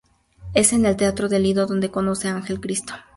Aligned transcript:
Es 0.55 0.73
en 0.73 0.87
el 0.87 0.97
teatro 0.97 1.27
Lido 1.27 1.67
donde 1.67 1.91
conoce 1.91 2.27
a 2.27 2.35
Ángel 2.35 2.59
Cristo. 2.59 2.95